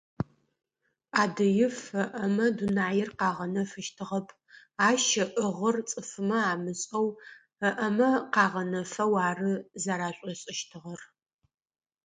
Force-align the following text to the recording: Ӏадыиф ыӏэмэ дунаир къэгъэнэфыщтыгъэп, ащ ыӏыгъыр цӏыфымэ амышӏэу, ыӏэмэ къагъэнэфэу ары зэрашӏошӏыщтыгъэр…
Ӏадыиф 1.13 1.77
ыӏэмэ 2.03 2.47
дунаир 2.57 3.09
къэгъэнэфыщтыгъэп, 3.19 4.27
ащ 4.87 5.05
ыӏыгъыр 5.25 5.75
цӏыфымэ 5.89 6.39
амышӏэу, 6.51 7.07
ыӏэмэ 7.69 8.09
къагъэнэфэу 8.33 9.13
ары 9.27 9.53
зэрашӏошӏыщтыгъэр… 9.83 11.01